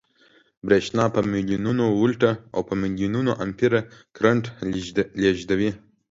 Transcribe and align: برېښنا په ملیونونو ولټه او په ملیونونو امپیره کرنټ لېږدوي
برېښنا 0.67 1.05
په 1.15 1.19
ملیونونو 1.31 1.85
ولټه 2.01 2.31
او 2.55 2.61
په 2.69 2.73
ملیونونو 2.81 3.31
امپیره 3.45 3.79
کرنټ 4.15 4.43
لېږدوي 5.21 5.71